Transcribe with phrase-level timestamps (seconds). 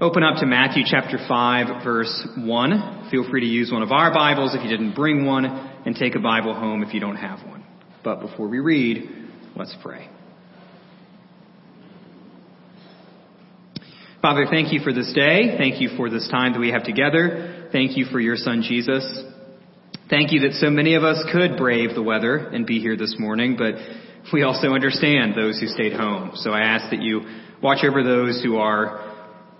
[0.00, 3.08] Open up to Matthew chapter 5, verse 1.
[3.12, 6.16] Feel free to use one of our Bibles if you didn't bring one, and take
[6.16, 7.64] a Bible home if you don't have one.
[8.02, 9.08] But before we read,
[9.54, 10.08] let's pray.
[14.20, 15.54] Father, thank you for this day.
[15.56, 17.68] Thank you for this time that we have together.
[17.70, 19.22] Thank you for your son, Jesus.
[20.10, 23.14] Thank you that so many of us could brave the weather and be here this
[23.16, 23.74] morning, but
[24.32, 26.32] we also understand those who stayed home.
[26.34, 27.20] So I ask that you
[27.62, 29.13] watch over those who are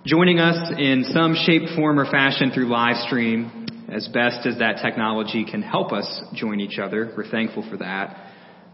[0.05, 4.77] joining us in some shape, form, or fashion through live stream as best as that
[4.83, 7.11] technology can help us join each other.
[7.17, 8.15] We're thankful for that.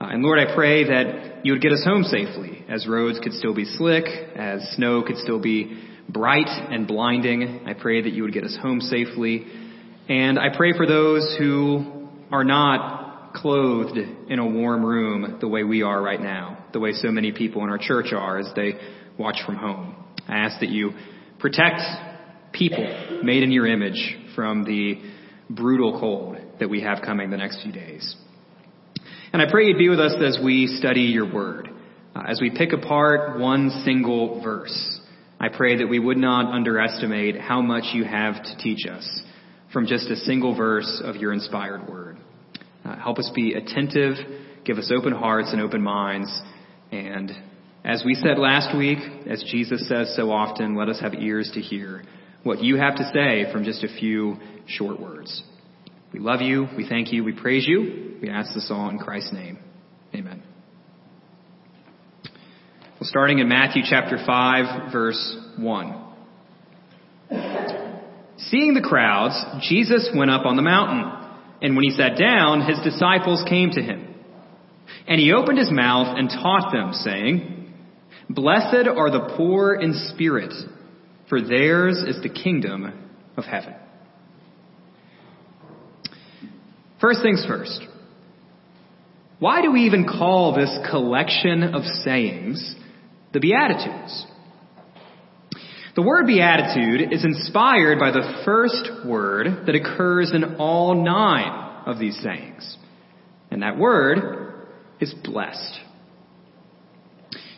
[0.02, 3.32] Uh, and Lord, I pray that you would get us home safely as roads could
[3.32, 4.04] still be slick,
[4.36, 7.62] as snow could still be bright and blinding.
[7.66, 9.46] I pray that you would get us home safely.
[10.10, 15.64] And I pray for those who are not clothed in a warm room the way
[15.64, 18.74] we are right now, the way so many people in our church are as they
[19.18, 19.96] watch from home.
[20.28, 20.92] I ask that you
[21.42, 21.82] protect
[22.54, 25.02] people made in your image from the
[25.50, 28.16] brutal cold that we have coming the next few days.
[29.34, 31.70] And I pray you'd be with us as we study your word,
[32.16, 35.00] uh, as we pick apart one single verse.
[35.40, 39.22] I pray that we would not underestimate how much you have to teach us
[39.74, 42.18] from just a single verse of your inspired word.
[42.86, 44.16] Uh, help us be attentive,
[44.66, 46.42] give us open hearts and open minds,
[46.92, 47.32] and
[47.84, 51.62] as we said last week, as Jesus says so often, let us have ears to
[51.62, 52.04] hear
[52.44, 55.44] what you have to say from just a few short words.
[56.14, 58.18] We love you, we thank you, we praise you.
[58.22, 59.58] We ask this all in Christ's name.
[60.14, 60.44] Amen.
[62.24, 66.08] Well, starting in Matthew chapter 5, verse 1.
[68.38, 71.12] Seeing the crowds, Jesus went up on the mountain,
[71.64, 74.08] and when he sat down, his disciples came to him.
[75.08, 77.61] And he opened his mouth and taught them, saying,
[78.30, 80.54] Blessed are the poor in spirit,
[81.30, 82.94] for theirs is the kingdom
[83.38, 83.76] of heaven.
[87.00, 87.82] First things first.
[89.40, 92.76] Why do we even call this collection of sayings
[93.34, 94.28] the Beatitudes?
[95.96, 102.00] The word beatitude is inspired by the first word that occurs in all nine of
[102.00, 102.78] these sayings.
[103.50, 104.68] And that word
[105.02, 105.80] is blessed.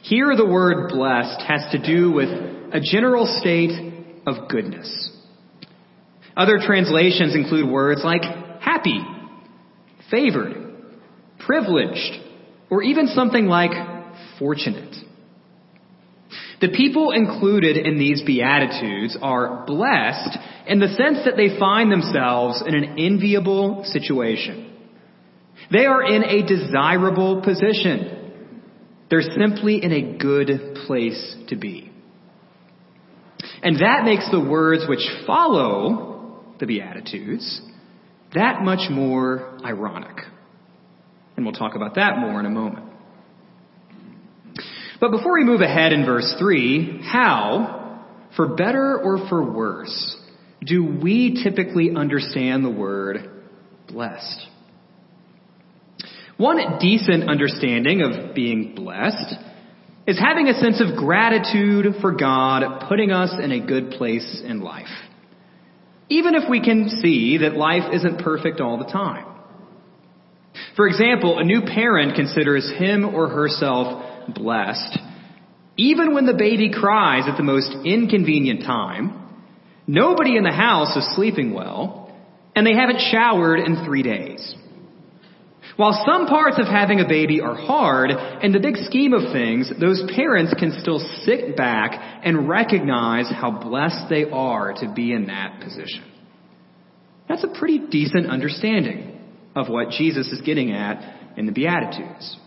[0.03, 3.93] Here the word blessed has to do with a general state
[4.27, 5.11] of goodness.
[6.35, 8.23] Other translations include words like
[8.59, 8.99] happy,
[10.11, 10.55] favored,
[11.39, 12.19] privileged,
[12.69, 13.71] or even something like
[14.37, 14.93] fortunate.
[16.59, 20.37] The people included in these Beatitudes are blessed
[20.67, 24.69] in the sense that they find themselves in an enviable situation.
[25.71, 28.12] They are in a desirable position.
[29.09, 31.91] They're simply in a good place to be.
[33.61, 37.61] And that makes the words which follow the Beatitudes
[38.33, 40.17] that much more ironic.
[41.35, 42.85] And we'll talk about that more in a moment.
[44.99, 48.01] But before we move ahead in verse 3, how,
[48.35, 50.17] for better or for worse,
[50.65, 53.29] do we typically understand the word
[53.87, 54.47] blessed?
[56.37, 59.35] One decent understanding of being blessed
[60.07, 64.61] is having a sense of gratitude for God putting us in a good place in
[64.61, 64.87] life.
[66.09, 69.25] Even if we can see that life isn't perfect all the time.
[70.75, 74.99] For example, a new parent considers him or herself blessed,
[75.77, 79.19] even when the baby cries at the most inconvenient time,
[79.87, 82.15] nobody in the house is sleeping well,
[82.55, 84.55] and they haven't showered in three days.
[85.75, 88.11] While some parts of having a baby are hard,
[88.43, 93.49] in the big scheme of things, those parents can still sit back and recognize how
[93.49, 96.03] blessed they are to be in that position.
[97.27, 99.19] That's a pretty decent understanding
[99.55, 102.37] of what Jesus is getting at in the Beatitudes.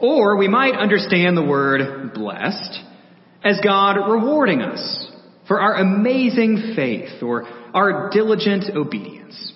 [0.00, 2.80] Or we might understand the word blessed
[3.44, 5.12] as God rewarding us
[5.46, 9.52] for our amazing faith or our diligent obedience.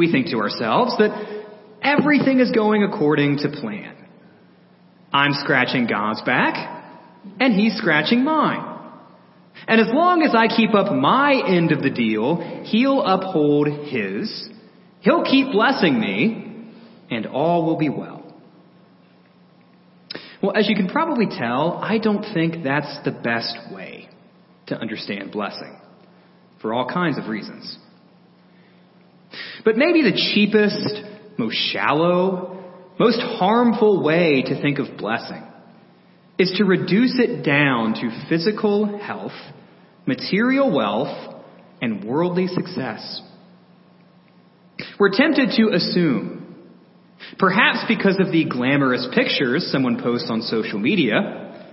[0.00, 1.44] We think to ourselves that
[1.82, 3.94] everything is going according to plan.
[5.12, 6.54] I'm scratching God's back,
[7.38, 8.64] and He's scratching mine.
[9.68, 14.48] And as long as I keep up my end of the deal, He'll uphold His.
[15.00, 16.70] He'll keep blessing me,
[17.10, 18.24] and all will be well.
[20.42, 24.08] Well, as you can probably tell, I don't think that's the best way
[24.68, 25.78] to understand blessing
[26.62, 27.76] for all kinds of reasons.
[29.64, 32.62] But maybe the cheapest, most shallow,
[32.98, 35.42] most harmful way to think of blessing
[36.38, 39.32] is to reduce it down to physical health,
[40.06, 41.34] material wealth,
[41.82, 43.22] and worldly success.
[44.98, 46.56] We're tempted to assume,
[47.38, 51.68] perhaps because of the glamorous pictures someone posts on social media,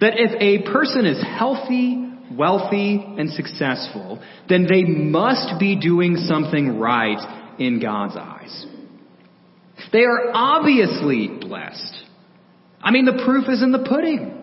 [0.00, 6.78] that if a person is healthy, wealthy, and successful, then they must be doing something
[6.78, 8.66] right in God's eyes.
[9.92, 12.00] They are obviously blessed.
[12.80, 14.42] I mean, the proof is in the pudding.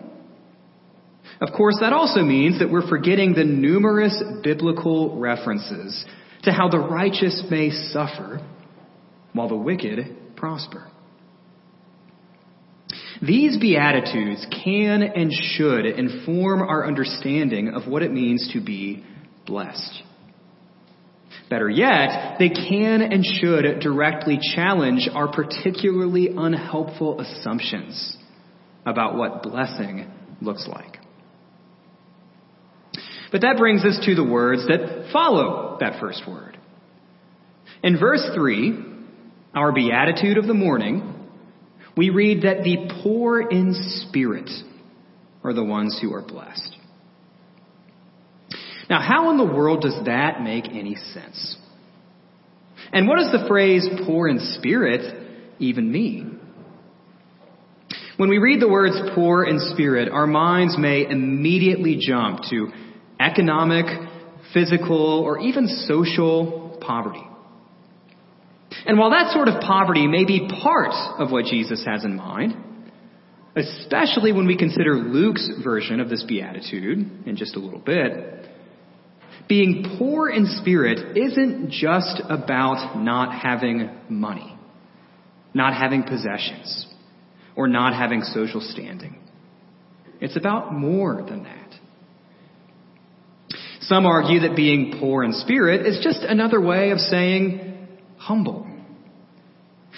[1.40, 6.04] Of course, that also means that we're forgetting the numerous biblical references
[6.44, 8.40] to how the righteous may suffer
[9.32, 10.91] while the wicked prosper.
[13.22, 19.04] These Beatitudes can and should inform our understanding of what it means to be
[19.46, 20.02] blessed.
[21.48, 28.16] Better yet, they can and should directly challenge our particularly unhelpful assumptions
[28.84, 30.10] about what blessing
[30.40, 30.98] looks like.
[33.30, 36.58] But that brings us to the words that follow that first word.
[37.82, 38.84] In verse 3,
[39.54, 41.11] our beatitude of the morning,
[41.96, 44.50] we read that the poor in spirit
[45.44, 46.76] are the ones who are blessed.
[48.88, 51.56] Now, how in the world does that make any sense?
[52.92, 56.40] And what does the phrase poor in spirit even mean?
[58.16, 62.68] When we read the words poor in spirit, our minds may immediately jump to
[63.18, 63.86] economic,
[64.52, 67.24] physical, or even social poverty.
[68.86, 72.54] And while that sort of poverty may be part of what Jesus has in mind,
[73.54, 78.48] especially when we consider Luke's version of this beatitude in just a little bit,
[79.48, 84.56] being poor in spirit isn't just about not having money,
[85.52, 86.86] not having possessions,
[87.54, 89.18] or not having social standing.
[90.20, 91.58] It's about more than that.
[93.80, 98.71] Some argue that being poor in spirit is just another way of saying humble.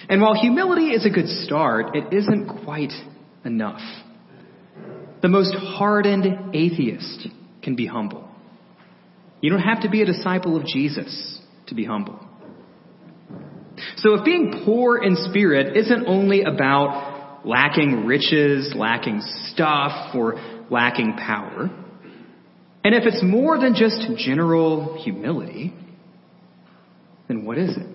[0.09, 2.93] And while humility is a good start, it isn't quite
[3.45, 3.81] enough.
[5.23, 7.29] The most hardened atheist
[7.63, 8.29] can be humble.
[9.41, 12.19] You don't have to be a disciple of Jesus to be humble.
[13.97, 19.21] So if being poor in spirit isn't only about lacking riches, lacking
[19.53, 20.35] stuff, or
[20.71, 21.71] lacking power,
[22.85, 25.73] and if it's more than just general humility,
[27.29, 27.94] then what is it?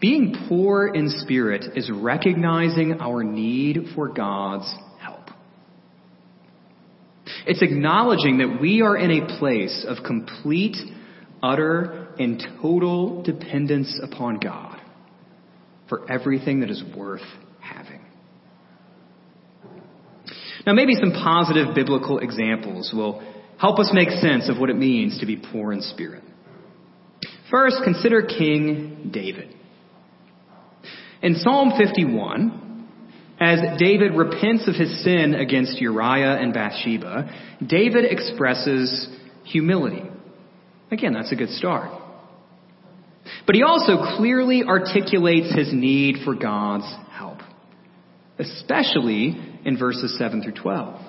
[0.00, 5.30] Being poor in spirit is recognizing our need for God's help.
[7.46, 10.76] It's acknowledging that we are in a place of complete,
[11.42, 14.80] utter, and total dependence upon God
[15.88, 17.22] for everything that is worth
[17.60, 18.00] having.
[20.66, 23.22] Now, maybe some positive biblical examples will
[23.58, 26.24] help us make sense of what it means to be poor in spirit.
[27.50, 29.55] First, consider King David.
[31.22, 32.88] In Psalm 51,
[33.38, 37.30] as David repents of his sin against Uriah and Bathsheba,
[37.64, 39.08] David expresses
[39.44, 40.02] humility.
[40.90, 41.90] Again, that's a good start.
[43.46, 47.38] But he also clearly articulates his need for God's help,
[48.38, 51.00] especially in verses 7 through 12.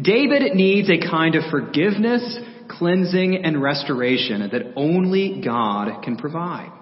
[0.00, 6.72] David needs a kind of forgiveness, cleansing, and restoration that only God can provide.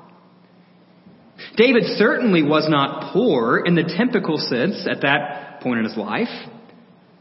[1.57, 6.29] David certainly was not poor in the typical sense at that point in his life.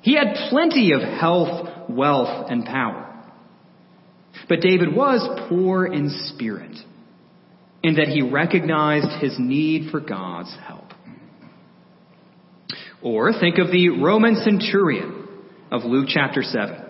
[0.02, 3.12] He had plenty of health, wealth, and power.
[4.48, 6.78] But David was poor in spirit
[7.84, 10.86] in that he recognized his need for God's help.
[13.02, 15.28] Or think of the Roman centurion
[15.72, 16.84] of Luke chapter 7.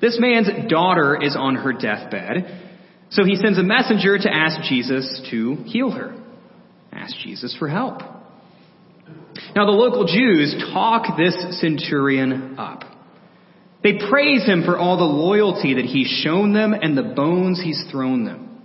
[0.00, 2.65] This man's daughter is on her deathbed,
[3.10, 6.14] so he sends a messenger to ask Jesus to heal her.
[6.92, 8.00] Ask Jesus for help.
[9.54, 12.82] Now the local Jews talk this centurion up.
[13.82, 17.84] They praise him for all the loyalty that he's shown them and the bones he's
[17.90, 18.62] thrown them.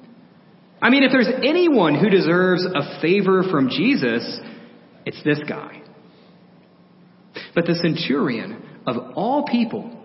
[0.82, 4.40] I mean, if there's anyone who deserves a favor from Jesus,
[5.06, 5.84] it's this guy.
[7.54, 9.96] But the centurion, of all people,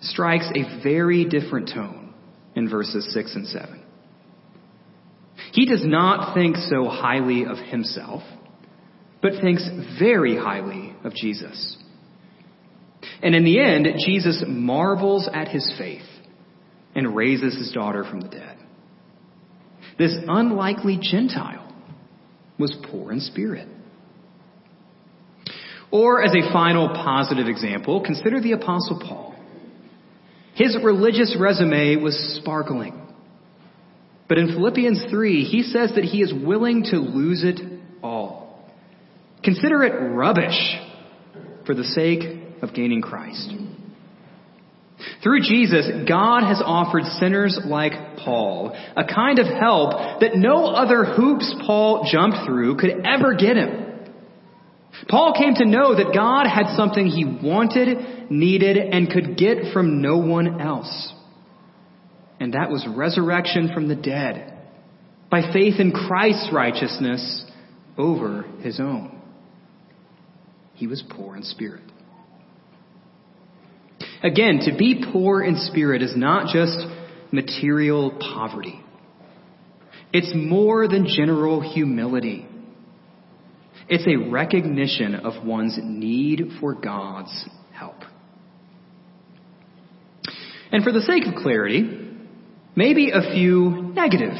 [0.00, 2.05] strikes a very different tone
[2.56, 3.82] in verses 6 and 7.
[5.52, 8.22] He does not think so highly of himself,
[9.22, 11.76] but thinks very highly of Jesus.
[13.22, 16.02] And in the end, Jesus marvels at his faith
[16.94, 18.56] and raises his daughter from the dead.
[19.98, 21.72] This unlikely Gentile
[22.58, 23.68] was poor in spirit.
[25.90, 29.35] Or as a final positive example, consider the apostle Paul.
[30.56, 33.00] His religious resume was sparkling.
[34.28, 37.60] But in Philippians 3, he says that he is willing to lose it
[38.02, 38.64] all.
[39.44, 40.76] Consider it rubbish
[41.66, 42.22] for the sake
[42.62, 43.52] of gaining Christ.
[45.22, 51.04] Through Jesus, God has offered sinners like Paul a kind of help that no other
[51.04, 53.85] hoops Paul jumped through could ever get him.
[55.08, 60.00] Paul came to know that God had something he wanted, needed, and could get from
[60.00, 61.12] no one else.
[62.40, 64.52] And that was resurrection from the dead
[65.30, 67.44] by faith in Christ's righteousness
[67.96, 69.20] over his own.
[70.74, 71.82] He was poor in spirit.
[74.22, 76.86] Again, to be poor in spirit is not just
[77.32, 78.80] material poverty.
[80.12, 82.46] It's more than general humility.
[83.88, 87.96] It's a recognition of one's need for God's help.
[90.72, 91.84] And for the sake of clarity,
[92.74, 94.34] maybe a few negative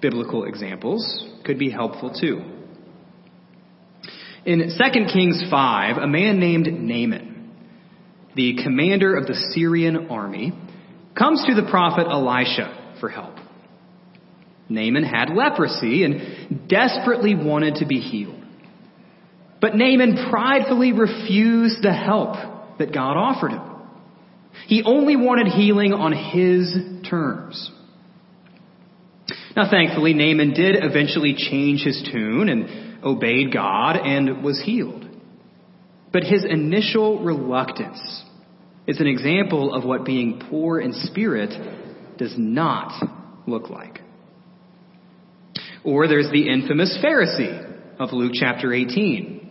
[0.00, 2.42] biblical examples could be helpful too.
[4.44, 7.52] In 2 Kings 5, a man named Naaman,
[8.34, 10.52] the commander of the Syrian army,
[11.16, 13.36] comes to the prophet Elisha for help.
[14.68, 18.41] Naaman had leprosy and desperately wanted to be healed.
[19.62, 22.34] But Naaman pridefully refused the help
[22.80, 23.62] that God offered him.
[24.66, 27.70] He only wanted healing on his terms.
[29.56, 35.08] Now, thankfully, Naaman did eventually change his tune and obeyed God and was healed.
[36.12, 38.24] But his initial reluctance
[38.88, 42.92] is an example of what being poor in spirit does not
[43.46, 44.00] look like.
[45.84, 49.41] Or there's the infamous Pharisee of Luke chapter 18.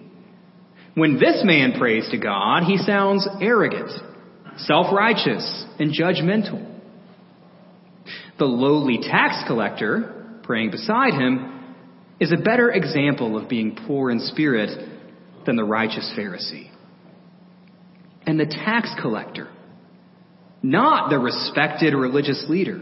[0.96, 3.92] When this man prays to God, he sounds arrogant,
[4.58, 6.68] self-righteous, and judgmental.
[8.38, 11.76] The lowly tax collector, praying beside him,
[12.20, 14.90] is a better example of being poor in spirit
[15.46, 16.70] than the righteous Pharisee.
[18.26, 19.50] And the tax collector,
[20.62, 22.82] not the respected religious leader,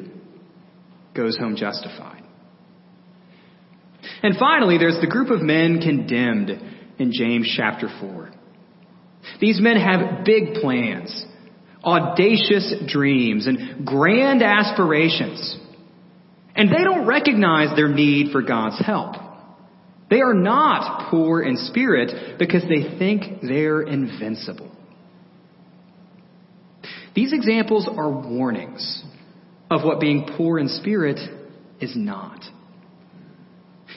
[1.13, 2.23] goes home justified.
[4.23, 6.51] And finally, there's the group of men condemned
[6.99, 8.31] in James chapter 4.
[9.39, 11.25] These men have big plans,
[11.83, 15.57] audacious dreams, and grand aspirations.
[16.55, 19.15] And they don't recognize their need for God's help.
[20.09, 24.75] They are not poor in spirit because they think they're invincible.
[27.15, 29.03] These examples are warnings
[29.69, 31.19] of what being poor in spirit
[31.79, 32.43] is not.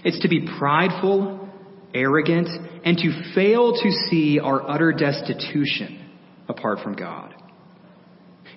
[0.04, 1.41] It's to be prideful,
[1.94, 2.48] arrogant,
[2.84, 6.10] and to fail to see our utter destitution
[6.48, 7.34] apart from God.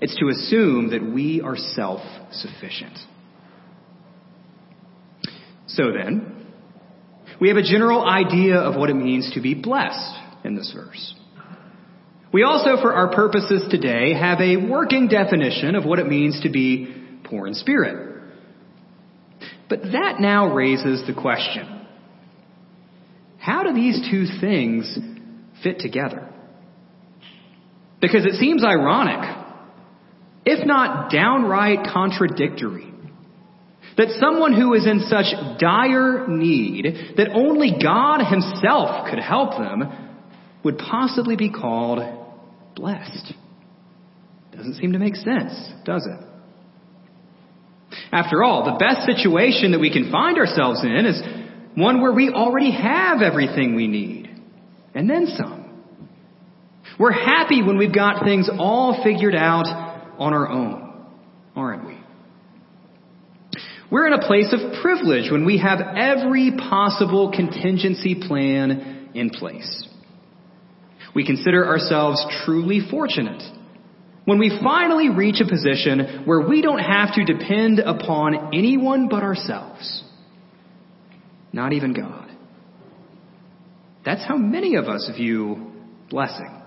[0.01, 2.01] It's to assume that we are self
[2.31, 2.97] sufficient.
[5.67, 6.47] So then,
[7.39, 11.15] we have a general idea of what it means to be blessed in this verse.
[12.31, 16.49] We also, for our purposes today, have a working definition of what it means to
[16.49, 18.23] be poor in spirit.
[19.69, 21.74] But that now raises the question
[23.45, 24.97] how do these two things
[25.61, 26.27] fit together?
[28.01, 29.19] Because it seems ironic,
[30.47, 32.91] if not downright contradictory,
[33.97, 36.87] that someone who is in such dire need
[37.17, 39.91] that only God Himself could help them
[40.63, 41.99] would possibly be called
[42.75, 43.31] blessed.
[44.55, 45.53] Doesn't seem to make sense,
[45.85, 46.25] does it?
[48.11, 51.21] After all, the best situation that we can find ourselves in is
[51.75, 54.29] one where we already have everything we need.
[54.93, 55.65] And then some.
[56.97, 59.67] We're happy when we've got things all figured out
[60.17, 61.05] on our own,
[61.55, 61.97] aren't we?
[63.91, 69.87] We're in a place of privilege when we have every possible contingency plan in place.
[71.13, 73.43] We consider ourselves truly fortunate
[74.25, 79.23] when we finally reach a position where we don't have to depend upon anyone but
[79.23, 80.03] ourselves.
[81.55, 82.29] Not even God.
[84.03, 85.71] That's how many of us view
[86.09, 86.61] blessing,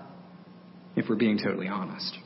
[0.95, 2.17] if we're being totally honest.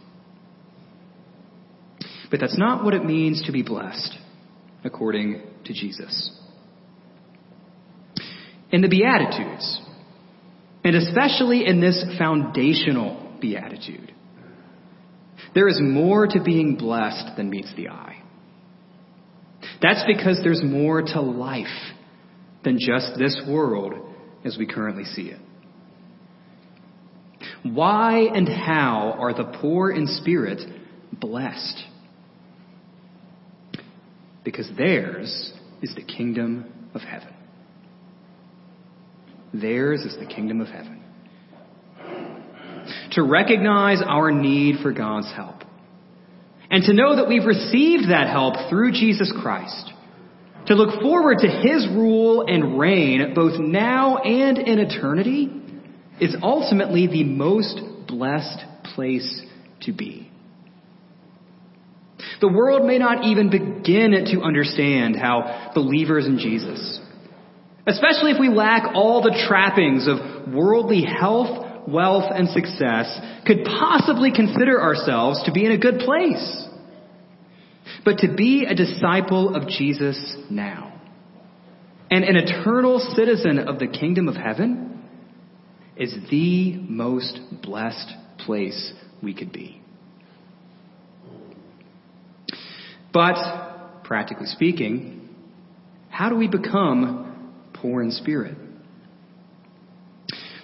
[2.32, 4.18] But that's not what it means to be blessed,
[4.86, 6.32] according to Jesus.
[8.72, 9.82] In the Beatitudes,
[10.86, 14.14] and especially in this foundational beatitude,
[15.54, 18.24] there is more to being blessed than meets the eye.
[19.82, 21.68] That's because there's more to life
[22.64, 23.94] than just this world
[24.46, 25.40] as we currently see it.
[27.64, 30.62] Why and how are the poor in spirit
[31.14, 31.84] blessed?
[34.44, 37.34] Because theirs is the kingdom of heaven.
[39.54, 41.02] Theirs is the kingdom of heaven.
[43.12, 45.64] To recognize our need for God's help.
[46.70, 49.94] And to know that we've received that help through Jesus Christ.
[50.68, 55.50] To look forward to His rule and reign both now and in eternity
[56.22, 58.64] is ultimately the most blessed
[58.96, 59.42] place
[59.82, 60.32] to be.
[62.40, 67.00] The world may not even begin to understand how believers in Jesus,
[67.86, 74.32] especially if we lack all the trappings of worldly health, wealth, and success, could possibly
[74.32, 76.68] consider ourselves to be in a good place.
[78.06, 81.02] But to be a disciple of Jesus now
[82.12, 85.04] and an eternal citizen of the kingdom of heaven
[85.96, 89.82] is the most blessed place we could be.
[93.14, 95.30] But, practically speaking,
[96.10, 98.58] how do we become poor in spirit?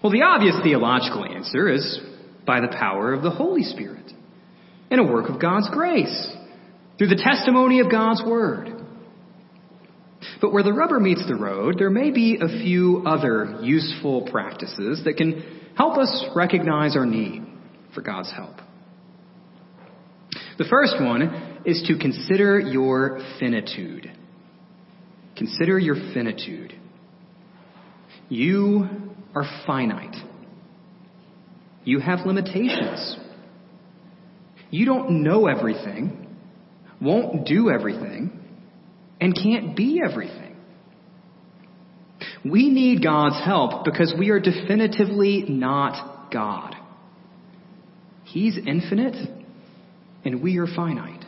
[0.03, 1.99] Well, the obvious theological answer is
[2.45, 4.11] by the power of the Holy Spirit
[4.89, 6.31] and a work of God's grace
[6.99, 8.75] through the testimony of God's Word.
[10.41, 15.01] But where the rubber meets the road, there may be a few other useful practices
[15.05, 17.41] that can help us recognize our need
[17.95, 18.55] for God's help.
[20.57, 24.11] The first one is to consider your finitude.
[25.37, 26.73] Consider your finitude.
[28.27, 28.87] You
[29.33, 30.17] are finite.
[31.85, 33.17] You have limitations.
[34.69, 36.18] You don't know everything,
[37.01, 38.39] won't do everything,
[39.21, 40.55] and can't be everything.
[42.43, 46.75] We need God's help because we are definitively not God.
[48.23, 49.15] He's infinite
[50.23, 51.25] and we are finite.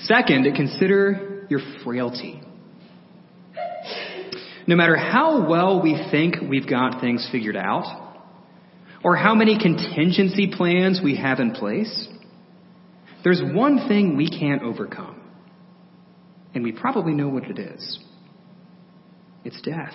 [0.00, 2.40] Second, consider your frailty.
[4.66, 8.02] No matter how well we think we've got things figured out,
[9.02, 12.08] or how many contingency plans we have in place,
[13.24, 15.20] there's one thing we can't overcome.
[16.54, 17.98] And we probably know what it is
[19.44, 19.94] it's death.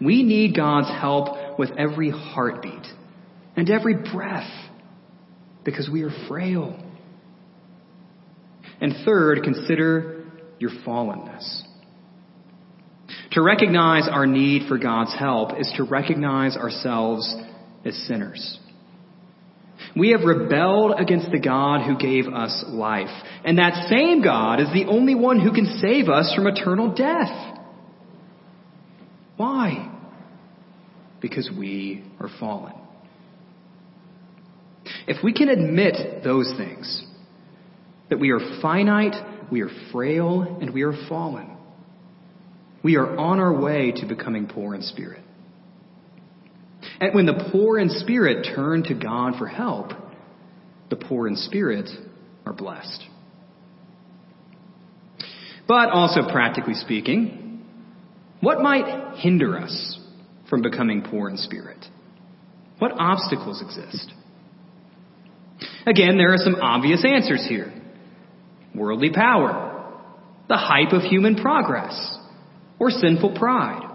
[0.00, 2.86] We need God's help with every heartbeat
[3.56, 4.50] and every breath
[5.64, 6.78] because we are frail.
[8.80, 10.24] And third, consider
[10.58, 11.62] your fallenness.
[13.32, 17.34] To recognize our need for God's help is to recognize ourselves
[17.84, 18.58] as sinners.
[19.96, 23.08] We have rebelled against the God who gave us life.
[23.44, 27.58] And that same God is the only one who can save us from eternal death.
[29.38, 29.90] Why?
[31.22, 32.74] Because we are fallen.
[35.06, 37.04] If we can admit those things,
[38.10, 39.14] that we are finite,
[39.50, 41.56] we are frail, and we are fallen,
[42.82, 45.22] we are on our way to becoming poor in spirit.
[47.00, 49.92] And when the poor in spirit turn to God for help,
[50.90, 51.88] the poor in spirit
[52.44, 53.02] are blessed.
[55.68, 57.64] But also, practically speaking,
[58.40, 59.98] what might hinder us
[60.48, 61.84] from becoming poor in spirit?
[62.78, 64.12] What obstacles exist?
[65.86, 67.72] Again, there are some obvious answers here
[68.74, 69.90] worldly power,
[70.48, 72.18] the hype of human progress,
[72.78, 73.85] or sinful pride.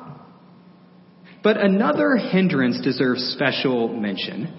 [1.43, 4.57] But another hindrance deserves special mention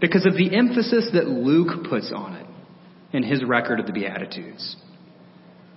[0.00, 2.46] because of the emphasis that Luke puts on it
[3.12, 4.76] in his record of the Beatitudes.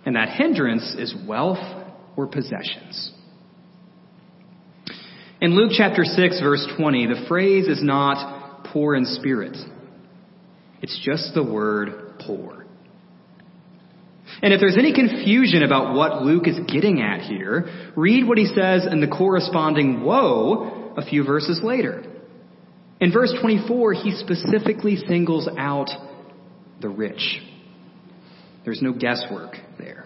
[0.05, 1.57] And that hindrance is wealth
[2.15, 3.11] or possessions.
[5.41, 9.57] In Luke chapter 6, verse 20, the phrase is not poor in spirit.
[10.81, 12.62] It's just the word poor.
[14.41, 18.45] And if there's any confusion about what Luke is getting at here, read what he
[18.45, 22.03] says in the corresponding woe a few verses later.
[22.99, 25.89] In verse 24, he specifically singles out
[26.81, 27.41] the rich.
[28.63, 30.05] There's no guesswork there.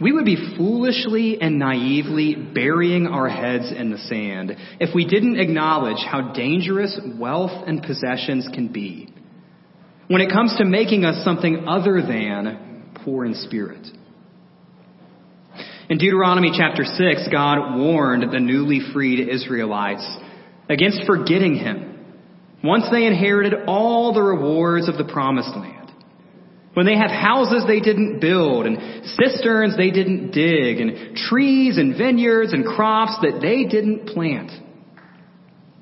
[0.00, 5.38] We would be foolishly and naively burying our heads in the sand if we didn't
[5.38, 9.12] acknowledge how dangerous wealth and possessions can be
[10.12, 13.86] when it comes to making us something other than poor in spirit.
[15.88, 20.06] In Deuteronomy chapter 6, God warned the newly freed Israelites
[20.68, 22.04] against forgetting Him
[22.62, 25.90] once they inherited all the rewards of the promised land.
[26.74, 31.96] When they have houses they didn't build and cisterns they didn't dig and trees and
[31.96, 34.50] vineyards and crops that they didn't plant.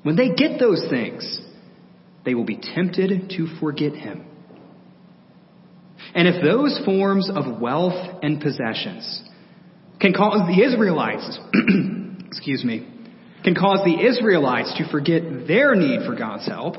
[0.03, 1.40] When they get those things,
[2.25, 4.25] they will be tempted to forget him.
[6.13, 9.23] And if those forms of wealth and possessions
[9.99, 11.39] can cause the Israelites,
[12.27, 12.87] excuse me,
[13.43, 16.75] can cause the Israelites to forget their need for God's help,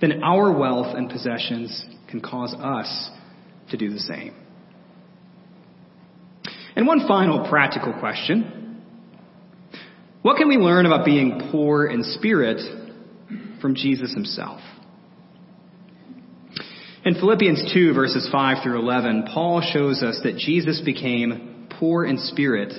[0.00, 3.10] then our wealth and possessions can cause us
[3.70, 4.34] to do the same.
[6.76, 8.82] And one final practical question.
[10.22, 12.85] What can we learn about being poor in spirit
[13.66, 14.60] from Jesus himself?
[17.04, 22.16] In Philippians 2 verses 5 through 11, Paul shows us that Jesus became poor in
[22.16, 22.72] spirit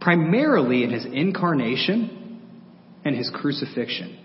[0.00, 2.40] primarily in his incarnation
[3.04, 4.18] and his crucifixion.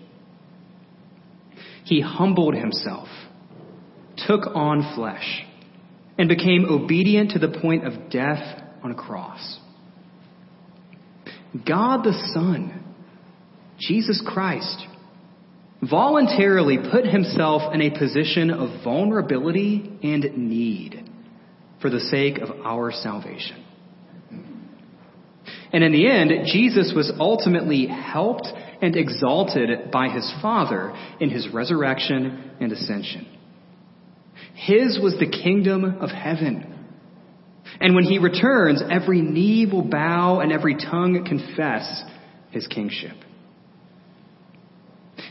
[1.84, 3.06] He humbled himself,
[4.16, 5.44] took on flesh,
[6.18, 9.60] and became obedient to the point of death on a cross.
[11.64, 12.82] God the Son,
[13.78, 14.86] Jesus Christ,
[15.88, 21.10] voluntarily put himself in a position of vulnerability and need
[21.80, 23.64] for the sake of our salvation.
[25.72, 28.46] And in the end, Jesus was ultimately helped
[28.82, 33.26] and exalted by his Father in his resurrection and ascension.
[34.54, 36.68] His was the kingdom of heaven.
[37.80, 42.04] And when he returns, every knee will bow and every tongue confess
[42.50, 43.16] his kingship.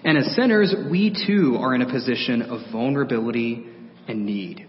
[0.03, 3.65] And as sinners, we too are in a position of vulnerability
[4.07, 4.67] and need.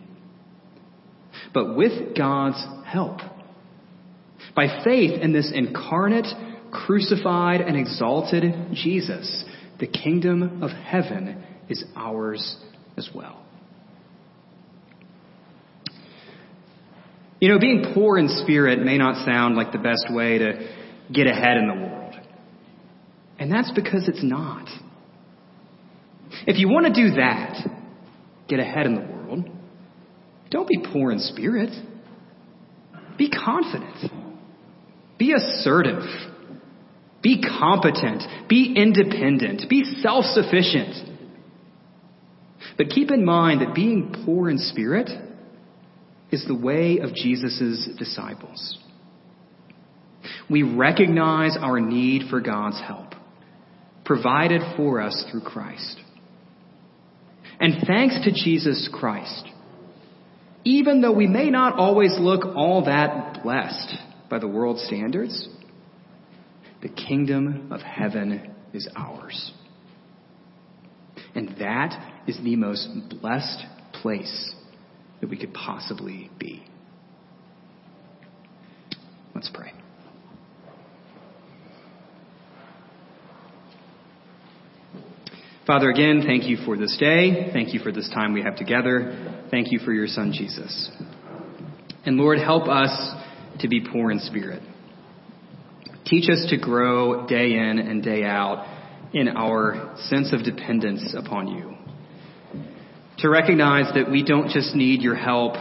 [1.55, 3.19] But with God's help,
[4.55, 6.27] by faith in this incarnate,
[6.71, 9.45] crucified, and exalted Jesus,
[9.81, 12.57] the kingdom of heaven is ours
[12.97, 13.43] as well.
[17.41, 20.75] You know, being poor in spirit may not sound like the best way to
[21.13, 22.15] get ahead in the world.
[23.39, 24.69] And that's because it's not.
[26.47, 27.69] If you want to do that,
[28.49, 29.49] get ahead in the world,
[30.51, 31.71] don't be poor in spirit.
[33.17, 34.13] Be confident.
[35.19, 36.03] Be assertive.
[37.23, 38.23] Be competent.
[38.49, 39.69] Be independent.
[39.69, 41.11] Be self sufficient.
[42.77, 45.09] But keep in mind that being poor in spirit
[46.31, 48.79] is the way of Jesus' disciples.
[50.51, 53.15] We recognize our need for God's help,
[54.05, 56.01] provided for us through Christ.
[57.63, 59.49] And thanks to Jesus Christ,
[60.65, 63.95] even though we may not always look all that blessed,
[64.29, 65.49] by the world's standards,
[66.83, 69.53] the kingdom of heaven is ours.
[71.37, 74.55] And that is the most blessed place
[75.21, 76.65] that we could possibly be.
[79.37, 79.73] Let's pray.
[85.65, 87.51] Father, again, thank you for this day.
[87.53, 89.47] Thank you for this time we have together.
[89.53, 90.91] Thank you for your son, Jesus.
[92.05, 93.15] And Lord, help us
[93.61, 94.61] to be poor in spirit.
[96.05, 98.67] Teach us to grow day in and day out
[99.15, 101.77] in our sense of dependence upon you.
[103.19, 105.55] To recognize that we don't just need your help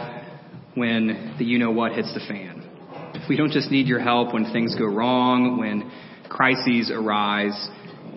[0.74, 3.22] when the you know what hits the fan.
[3.28, 5.92] We don't just need your help when things go wrong, when
[6.28, 7.68] crises arise.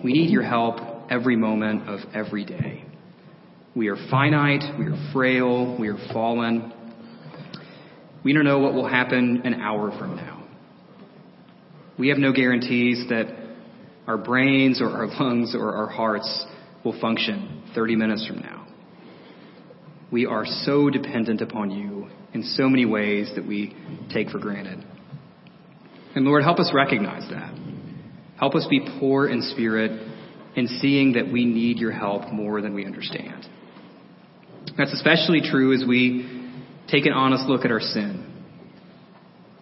[0.02, 2.84] We need your help every moment of every day.
[3.74, 6.72] We are finite, we are frail, we are fallen,
[8.24, 10.44] we don't know what will happen an hour from now.
[11.98, 13.26] We have no guarantees that
[14.06, 16.44] our brains or our lungs or our hearts
[16.84, 18.66] will function 30 minutes from now.
[20.10, 23.76] We are so dependent upon you in so many ways that we
[24.12, 24.84] take for granted.
[26.14, 27.56] And Lord, help us recognize that.
[28.38, 30.05] Help us be poor in spirit
[30.56, 33.46] in seeing that we need your help more than we understand.
[34.76, 36.50] That's especially true as we
[36.88, 38.32] take an honest look at our sin.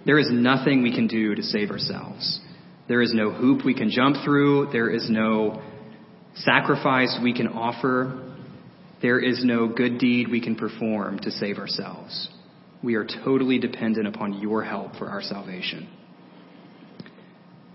[0.06, 2.40] There is nothing we can do to save ourselves.
[2.88, 4.70] There is no hoop we can jump through.
[4.72, 5.62] There is no
[6.36, 8.36] sacrifice we can offer.
[9.02, 12.28] There is no good deed we can perform to save ourselves.
[12.82, 15.88] We are totally dependent upon your help for our salvation.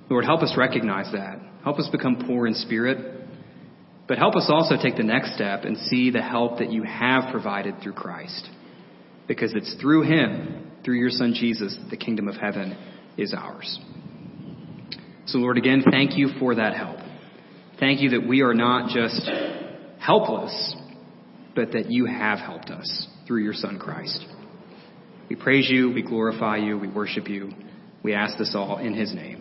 [0.09, 1.39] Lord, help us recognize that.
[1.63, 3.19] Help us become poor in spirit.
[4.07, 7.31] But help us also take the next step and see the help that you have
[7.31, 8.49] provided through Christ
[9.27, 12.75] because it's through him, through your son Jesus, that the kingdom of heaven
[13.17, 13.79] is ours.
[15.27, 16.97] So, Lord, again, thank you for that help.
[17.79, 19.29] Thank you that we are not just
[19.99, 20.75] helpless,
[21.55, 24.25] but that you have helped us through your Son Christ.
[25.29, 27.51] We praise you, we glorify you, we worship you.
[28.01, 29.38] We ask this all in his name.